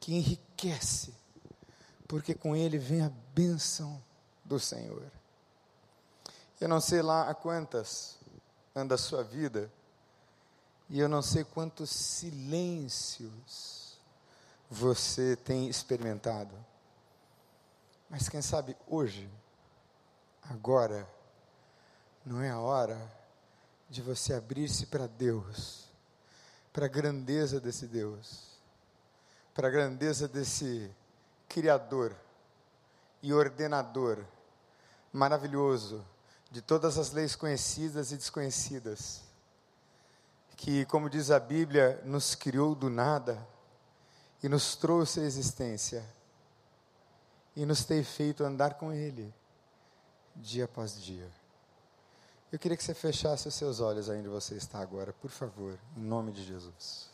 [0.00, 1.14] Que enriquece,
[2.06, 4.02] porque com ele vem a bênção
[4.44, 5.10] do Senhor.
[6.60, 8.18] Eu não sei lá a quantas
[8.74, 9.70] anda a sua vida,
[10.88, 13.98] e eu não sei quantos silêncios
[14.70, 16.54] você tem experimentado.
[18.08, 19.28] Mas quem sabe hoje,
[20.42, 21.06] agora,
[22.28, 23.00] Não é a hora
[23.88, 25.88] de você abrir-se para Deus,
[26.74, 28.60] para a grandeza desse Deus,
[29.54, 30.94] para a grandeza desse
[31.48, 32.14] Criador
[33.22, 34.22] e ordenador
[35.10, 36.04] maravilhoso
[36.50, 39.22] de todas as leis conhecidas e desconhecidas,
[40.54, 43.38] que, como diz a Bíblia, nos criou do nada
[44.42, 46.04] e nos trouxe à existência
[47.56, 49.32] e nos tem feito andar com Ele
[50.36, 51.37] dia após dia.
[52.50, 55.78] Eu queria que você fechasse os seus olhos aí onde você está agora, por favor,
[55.96, 57.10] em nome de Jesus.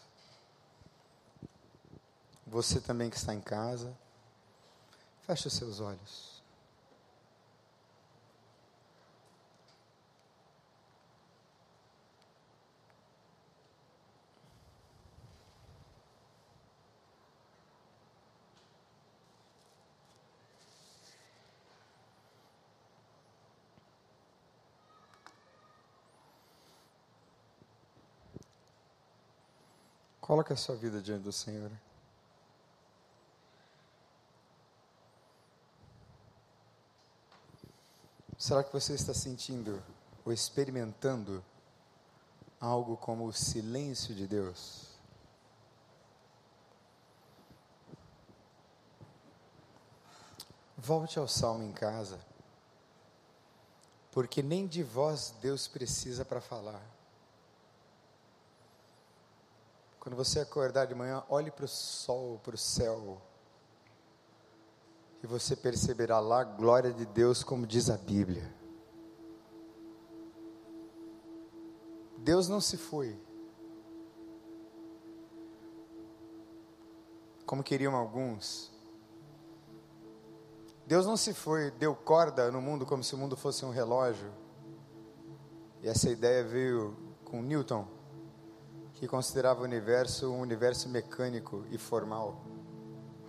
[2.46, 3.96] Você também que está em casa,
[5.22, 6.33] feche os seus olhos.
[30.34, 31.70] Coloque a sua vida diante do Senhor.
[38.36, 39.80] Será que você está sentindo
[40.24, 41.40] ou experimentando
[42.60, 44.88] algo como o silêncio de Deus?
[50.76, 52.18] Volte ao salmo em casa,
[54.10, 56.93] porque nem de vós Deus precisa para falar.
[60.04, 63.22] Quando você acordar de manhã, olhe para o sol, para o céu.
[65.22, 68.54] E você perceberá lá a glória de Deus, como diz a Bíblia.
[72.18, 73.18] Deus não se foi.
[77.46, 78.70] Como queriam alguns.
[80.86, 84.30] Deus não se foi, deu corda no mundo como se o mundo fosse um relógio.
[85.82, 86.94] E essa ideia veio
[87.24, 88.03] com Newton
[89.04, 92.42] que considerava o universo um universo mecânico e formal.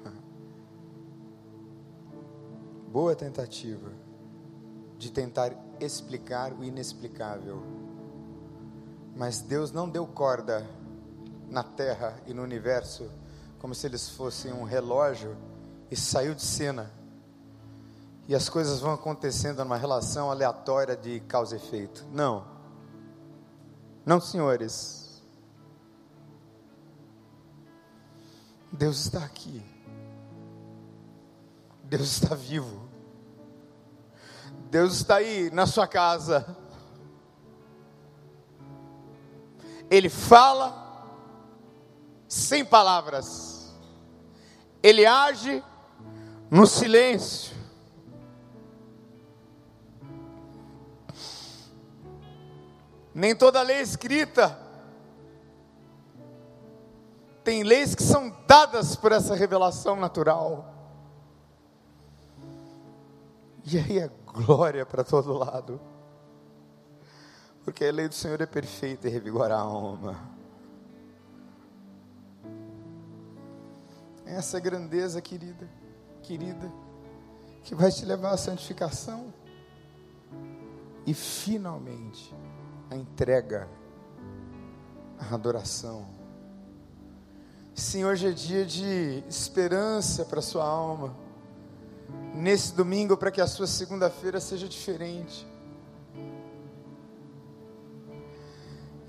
[2.88, 3.92] Boa tentativa
[4.98, 5.52] de tentar
[5.82, 7.62] explicar o inexplicável.
[9.18, 10.66] Mas Deus não deu corda
[11.50, 13.12] na terra e no universo
[13.60, 15.36] como se eles fossem um relógio
[15.92, 16.90] e saiu de cena.
[18.30, 22.06] E as coisas vão acontecendo numa relação aleatória de causa e efeito.
[22.14, 22.46] Não.
[24.06, 25.05] Não, senhores.
[28.76, 29.64] Deus está aqui.
[31.84, 32.90] Deus está vivo.
[34.70, 36.46] Deus está aí na sua casa.
[39.90, 41.08] Ele fala
[42.28, 43.74] sem palavras.
[44.84, 45.64] Ele age
[46.52, 47.56] no silêncio.
[53.14, 54.65] Nem toda lei escrita
[57.46, 60.74] tem leis que são dadas por essa revelação natural.
[63.64, 65.80] E aí é glória para todo lado.
[67.64, 70.20] Porque a lei do Senhor é perfeita e revigora a alma.
[74.26, 75.70] Essa grandeza, querida,
[76.24, 76.72] querida,
[77.64, 79.32] que vai te levar à santificação
[81.06, 82.36] e finalmente
[82.90, 83.70] a entrega,
[85.20, 86.15] a adoração
[87.76, 91.14] Sim, hoje é dia de esperança para a sua alma.
[92.34, 95.46] Nesse domingo, para que a sua segunda-feira seja diferente.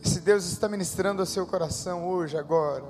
[0.03, 2.85] Se Deus está ministrando ao seu coração hoje, agora.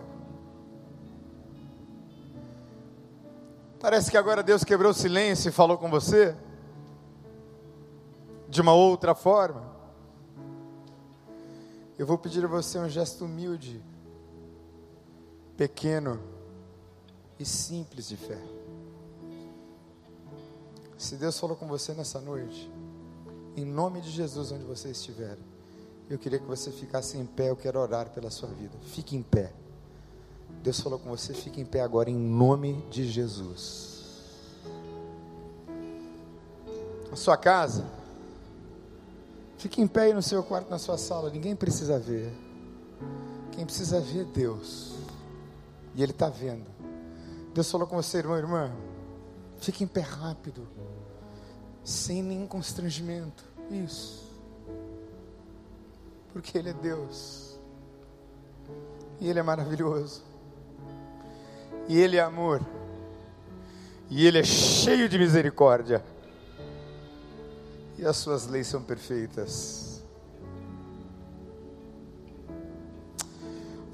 [3.78, 6.34] Parece que agora Deus quebrou o silêncio e falou com você.
[8.48, 9.76] De uma outra forma.
[11.98, 13.84] Eu vou pedir a você um gesto humilde
[15.56, 16.20] pequeno
[17.38, 18.38] e simples de fé.
[20.98, 22.70] Se Deus falou com você nessa noite,
[23.56, 25.36] em nome de Jesus, onde você estiver,
[26.08, 27.50] eu queria que você ficasse em pé.
[27.50, 28.76] Eu quero orar pela sua vida.
[28.82, 29.52] Fique em pé.
[30.62, 33.96] Deus falou com você, fique em pé agora, em nome de Jesus.
[37.12, 37.84] A sua casa,
[39.58, 41.30] fique em pé aí no seu quarto, na sua sala.
[41.30, 42.32] Ninguém precisa ver.
[43.52, 44.95] Quem precisa ver é Deus.
[45.96, 46.66] E Ele está vendo.
[47.54, 48.70] Deus falou com você, irmão, irmã.
[49.58, 50.68] Fique em pé rápido.
[51.82, 53.42] Sem nenhum constrangimento.
[53.70, 54.24] Isso.
[56.32, 57.58] Porque Ele é Deus.
[59.18, 60.22] E Ele é maravilhoso.
[61.88, 62.60] E Ele é amor.
[64.10, 66.04] E Ele é cheio de misericórdia.
[67.98, 69.85] e as suas leis são perfeitas.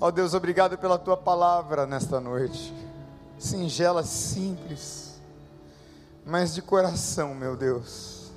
[0.02, 2.74] Ó oh Deus, obrigado pela tua palavra nesta noite,
[3.38, 5.22] singela, simples,
[6.26, 8.32] mas de coração, meu Deus.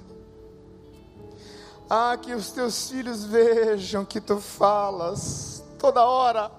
[1.89, 6.51] Ah, que os teus filhos vejam que tu falas toda hora.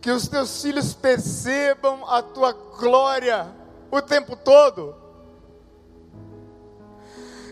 [0.00, 3.46] Que os teus filhos percebam a tua glória
[3.92, 4.96] o tempo todo,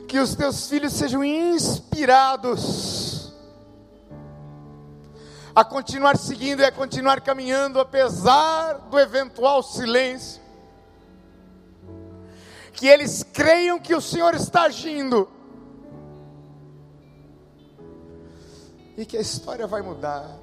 [0.09, 2.95] que os teus filhos sejam inspirados
[5.57, 10.42] a continuar seguindo e a continuar caminhando, apesar do eventual silêncio,
[12.74, 15.26] que eles creiam que o Senhor está agindo,
[18.98, 20.38] e que a história vai mudar.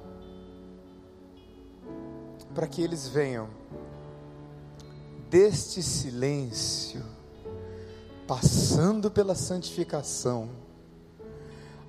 [2.52, 3.48] Para que eles venham
[5.30, 7.04] deste silêncio,
[8.26, 10.63] passando pela santificação,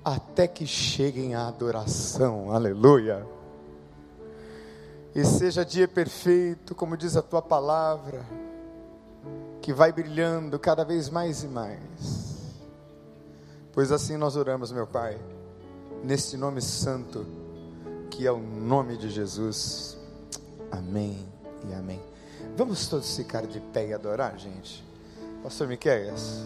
[0.06, 3.26] até que cheguem à adoração, aleluia.
[5.12, 8.24] E seja dia perfeito, como diz a tua palavra,
[9.60, 12.54] que vai brilhando cada vez mais e mais.
[13.72, 15.18] Pois assim nós oramos, meu Pai,
[16.04, 17.26] neste nome santo,
[18.08, 19.98] que é o nome de Jesus.
[20.70, 21.26] Amém
[21.68, 22.00] e amém.
[22.56, 24.86] Vamos todos ficar de pé e adorar, gente?
[25.42, 26.44] Pastor Miqueias.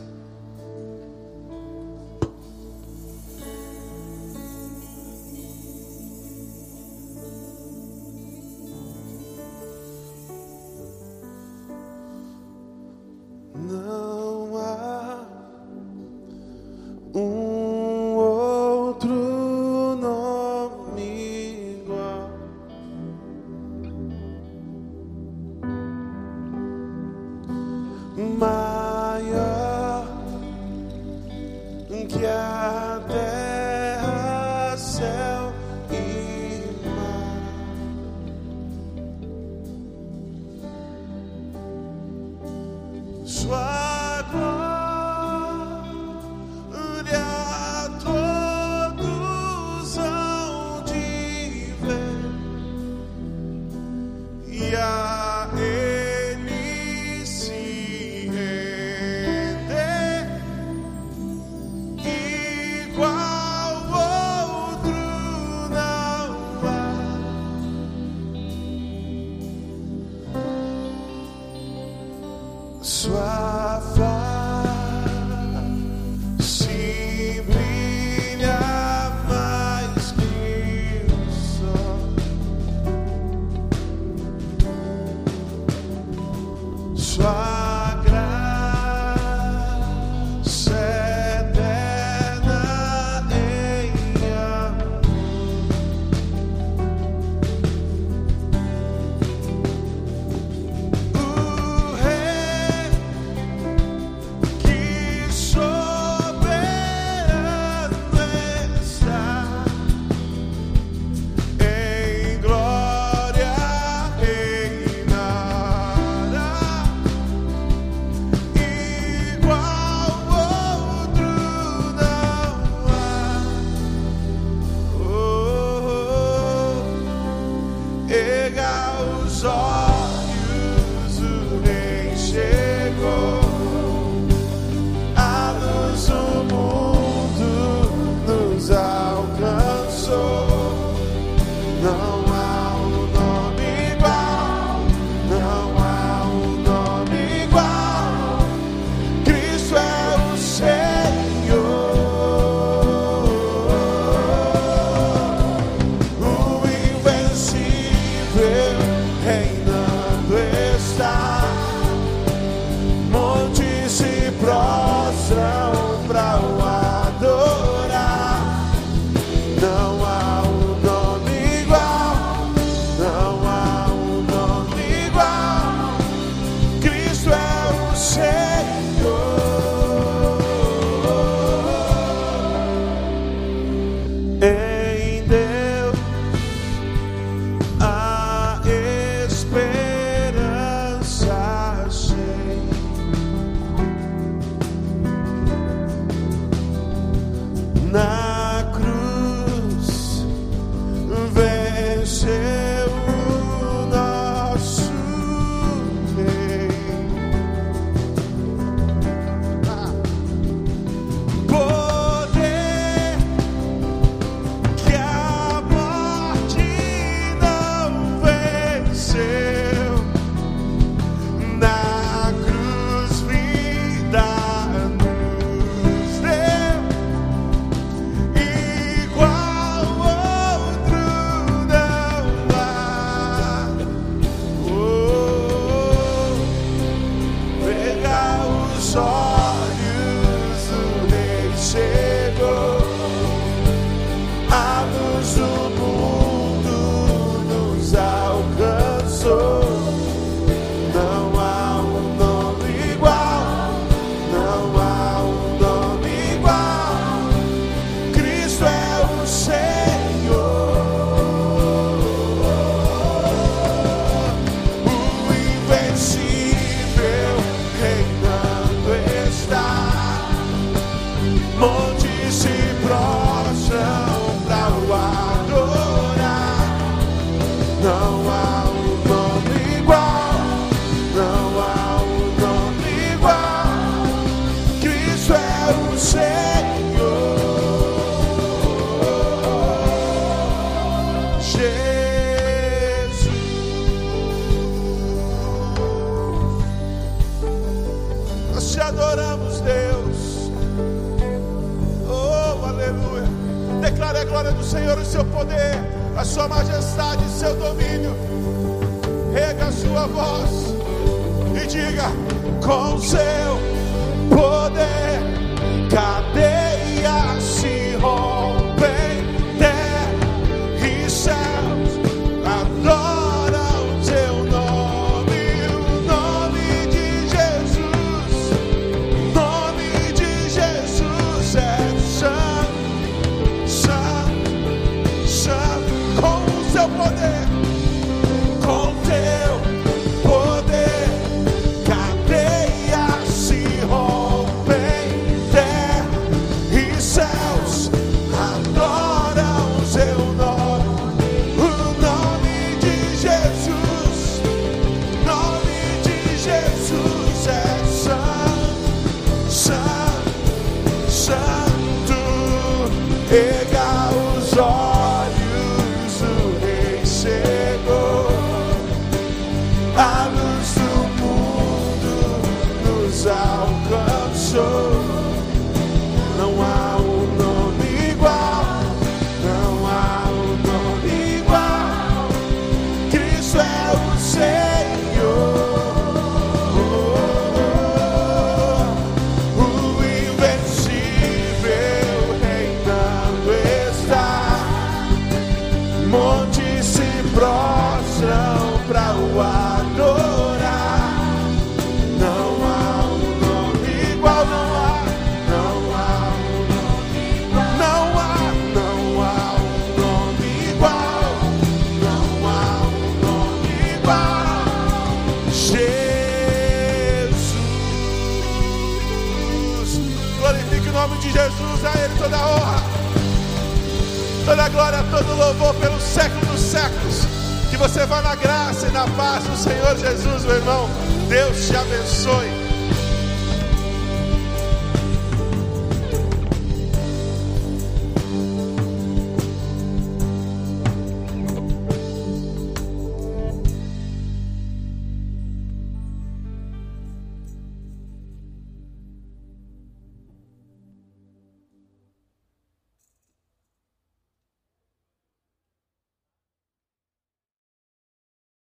[184.41, 184.80] Hey.